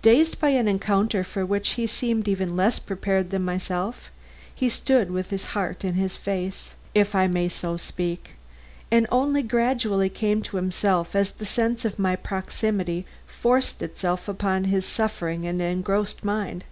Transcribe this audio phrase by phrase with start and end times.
[0.00, 4.12] Dazed by an encounter for which he seemed even less prepared than myself,
[4.54, 8.34] he stood with his heart in his face, if I may so speak,
[8.92, 14.34] and only gradually came to himself as the sense of my proximity forced itself in
[14.34, 16.62] upon his suffering and engrossed mind.